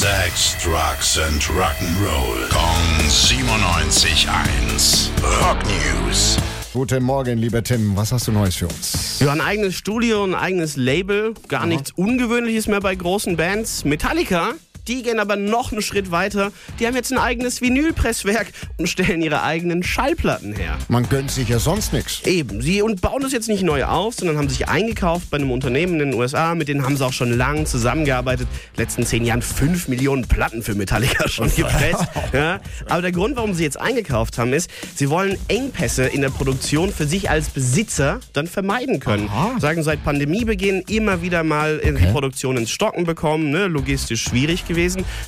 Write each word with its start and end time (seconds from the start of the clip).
Sex, 0.00 0.56
Drugs 0.64 1.18
and 1.18 1.42
Rock'n'Roll. 1.42 2.48
Kong 2.48 3.06
97.1. 3.06 5.10
Rock 5.42 5.58
News. 5.66 6.38
Guten 6.72 7.02
Morgen, 7.02 7.36
lieber 7.36 7.62
Tim. 7.62 7.94
Was 7.96 8.10
hast 8.10 8.26
du 8.26 8.32
Neues 8.32 8.56
für 8.56 8.68
uns? 8.68 9.18
Ja, 9.20 9.30
ein 9.30 9.42
eigenes 9.42 9.74
Studio, 9.74 10.24
ein 10.24 10.34
eigenes 10.34 10.76
Label. 10.76 11.34
Gar 11.48 11.66
nichts 11.66 11.92
Ungewöhnliches 11.92 12.66
mehr 12.66 12.80
bei 12.80 12.94
großen 12.94 13.36
Bands. 13.36 13.84
Metallica 13.84 14.54
die 14.90 15.02
gehen 15.04 15.20
aber 15.20 15.36
noch 15.36 15.70
einen 15.70 15.82
Schritt 15.82 16.10
weiter. 16.10 16.50
Die 16.80 16.86
haben 16.86 16.96
jetzt 16.96 17.12
ein 17.12 17.18
eigenes 17.18 17.60
Vinylpresswerk 17.60 18.50
und 18.76 18.88
stellen 18.88 19.22
ihre 19.22 19.42
eigenen 19.44 19.84
Schallplatten 19.84 20.52
her. 20.52 20.78
Man 20.88 21.08
gönnt 21.08 21.30
sich 21.30 21.48
ja 21.48 21.60
sonst 21.60 21.92
nichts. 21.92 22.26
Eben. 22.26 22.60
Sie 22.60 22.82
und 22.82 23.00
bauen 23.00 23.22
das 23.22 23.30
jetzt 23.30 23.48
nicht 23.48 23.62
neu 23.62 23.84
auf, 23.84 24.14
sondern 24.14 24.36
haben 24.36 24.48
sich 24.48 24.68
eingekauft 24.68 25.30
bei 25.30 25.36
einem 25.36 25.52
Unternehmen 25.52 26.00
in 26.00 26.10
den 26.10 26.14
USA. 26.14 26.56
Mit 26.56 26.66
denen 26.66 26.84
haben 26.84 26.96
sie 26.96 27.06
auch 27.06 27.12
schon 27.12 27.32
lange 27.32 27.64
zusammengearbeitet. 27.64 28.48
Letzten 28.76 29.06
zehn 29.06 29.24
Jahren 29.24 29.42
fünf 29.42 29.86
Millionen 29.86 30.26
Platten 30.26 30.60
für 30.64 30.74
Metallica 30.74 31.28
schon 31.28 31.54
gepresst. 31.54 32.06
Ja. 32.32 32.60
Aber 32.88 33.02
der 33.02 33.12
Grund, 33.12 33.36
warum 33.36 33.54
sie 33.54 33.62
jetzt 33.62 33.80
eingekauft 33.80 34.38
haben, 34.38 34.52
ist, 34.52 34.68
sie 34.96 35.08
wollen 35.08 35.38
Engpässe 35.46 36.06
in 36.06 36.20
der 36.20 36.30
Produktion 36.30 36.92
für 36.92 37.06
sich 37.06 37.30
als 37.30 37.50
Besitzer 37.50 38.18
dann 38.32 38.48
vermeiden 38.48 38.98
können. 38.98 39.28
Aha. 39.28 39.60
Sagen 39.60 39.84
seit 39.84 40.02
Pandemiebeginn 40.02 40.82
immer 40.88 41.22
wieder 41.22 41.44
mal 41.44 41.78
die 41.78 42.06
Produktion 42.06 42.56
ins 42.56 42.70
Stocken 42.70 43.04
bekommen. 43.04 43.50
Ne? 43.50 43.68
Logistisch 43.68 44.24
schwierig 44.24 44.66
gewesen. 44.66 44.79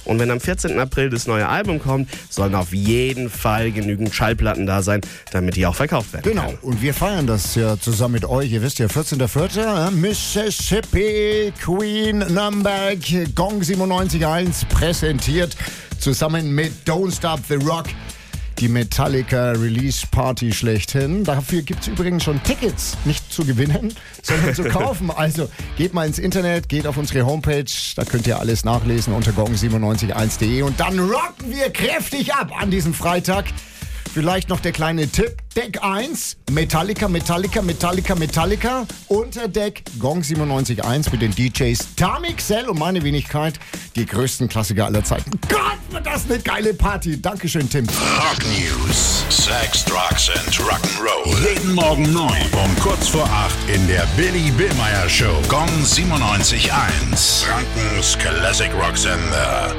Und 0.05 0.19
wenn 0.19 0.31
am 0.31 0.41
14. 0.41 0.79
April 0.79 1.11
das 1.11 1.27
neue 1.27 1.49
Album 1.49 1.79
kommt, 1.81 2.09
sollen 2.31 2.55
auf 2.55 2.73
jeden 2.73 3.31
Fall 3.31 3.71
genügend 3.73 4.15
Schallplatten 4.15 4.67
da 4.67 4.83
sein, 4.83 5.01
damit 5.33 5.57
die 5.57 5.67
auch 5.67 5.75
verkauft 5.75 6.13
werden 6.13 6.25
Genau. 6.31 6.47
können. 6.47 6.59
Und 6.63 6.83
wir 6.83 6.95
feiern 6.95 7.27
das 7.27 7.55
ja 7.55 7.79
zusammen 7.79 8.15
mit 8.15 8.25
euch. 8.25 8.51
Ihr 8.53 8.63
wisst 8.63 8.79
ja, 8.79 8.87
14.04. 8.87 9.89
äh, 9.89 9.91
Mississippi, 9.91 11.53
Queen, 11.63 12.19
Nürnberg, 12.19 12.99
Gong 13.35 13.61
97.1 13.63 14.67
präsentiert 14.69 15.57
zusammen 15.99 16.55
mit 16.55 16.73
Don't 16.87 17.15
Stop 17.17 17.41
the 17.49 17.55
Rock. 17.55 17.87
Die 18.59 18.69
Metallica 18.69 19.53
Release 19.53 20.07
Party 20.11 20.53
schlechthin. 20.53 21.25
Dafür 21.25 21.63
gibt 21.63 21.83
es 21.83 21.89
übrigens 21.89 22.25
schon 22.25 22.43
Tickets, 22.43 22.97
nicht 23.05 23.33
zu 23.33 23.45
gewinnen, 23.45 23.95
sondern 24.23 24.55
zu 24.55 24.65
kaufen. 24.69 25.11
Also 25.11 25.49
geht 25.77 25.95
mal 25.95 26.07
ins 26.07 26.19
Internet, 26.19 26.69
geht 26.69 26.87
auf 26.87 26.97
unsere 26.97 27.27
Homepage, 27.27 27.65
da 27.97 28.05
könnt 28.05 28.27
ihr 28.27 28.39
alles 28.39 28.65
nachlesen 28.65 29.15
unter 29.15 29.33
gong971.de 29.33 30.63
und 30.63 30.79
dann 30.79 30.99
rocken 30.99 31.51
wir 31.51 31.71
kräftig 31.71 32.35
ab 32.35 32.53
an 32.57 32.71
diesem 32.71 32.95
Freitag. 32.95 33.47
Vielleicht 34.13 34.51
noch 34.51 34.61
der 34.61 34.73
kleine 34.73 35.09
Tipp. 35.09 35.39
Deck 35.57 35.83
1, 35.83 36.37
Metallica, 36.51 37.09
Metallica, 37.09 37.63
Metallica, 37.63 38.15
Metallica. 38.15 38.87
Unter 39.09 39.49
Deck 39.49 39.85
Gong 39.99 40.21
97.1 40.21 41.11
mit 41.11 41.23
den 41.23 41.35
DJs 41.35 41.95
Tamixel 41.97 42.69
und 42.69 42.79
meine 42.79 43.03
Wenigkeit. 43.03 43.59
Die 43.97 44.05
größten 44.05 44.49
Klassiker 44.49 44.85
aller 44.87 45.03
Zeiten. 45.03 45.31
Gott, 45.49 45.79
wird 45.91 46.07
das 46.07 46.27
eine 46.27 46.39
geile 46.41 46.75
Party. 46.75 47.21
Dankeschön, 47.21 47.69
Tim. 47.71 47.87
Rock 47.89 48.45
News. 48.45 49.25
Sex, 49.31 49.85
Drugs 49.87 50.29
and 50.31 50.55
Rock'n'Roll. 50.61 51.49
Jeden 51.49 51.75
Morgen 51.75 52.13
9 52.13 52.37
um 52.53 52.77
kurz 52.81 53.09
vor 53.09 53.25
8 53.25 53.55
in 53.75 53.87
der 53.89 54.07
Billy 54.17 54.51
Billmeyer 54.51 55.09
Show. 55.09 55.41
Gong 55.49 55.69
97.1. 55.85 57.45
Frankens 57.45 58.19
Classic 58.19 58.71
Rock 58.75 58.97
Sender. 58.97 59.75